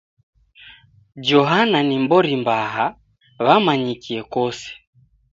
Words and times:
Johana 1.27 1.79
ni 1.87 1.95
m'bori 2.03 2.33
mbaha, 2.41 2.85
wamanyikie 3.45 4.21
kose 4.33 4.67